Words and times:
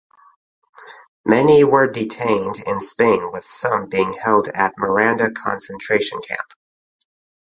Many 1.27 1.63
were 1.63 1.85
detained 1.87 2.55
in 2.65 2.79
Spain 2.81 3.29
with 3.31 3.45
some 3.45 3.87
being 3.87 4.13
held 4.13 4.47
at 4.47 4.73
Miranda 4.75 5.29
concentration 5.29 6.21
camp. 6.27 6.53